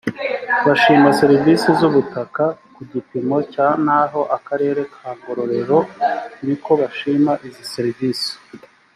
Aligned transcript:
bashima 0.65 1.09
serivisi 1.21 1.67
z 1.79 1.81
ubutaka 1.89 2.43
ku 2.73 2.81
gipimo 2.91 3.37
cya 3.53 3.67
naho 3.85 4.21
akarere 4.37 4.81
ka 4.93 5.07
ngororero 5.17 5.79
niko 6.45 6.71
bashima 6.81 7.31
izi 7.47 7.63
serivisi 7.73 8.31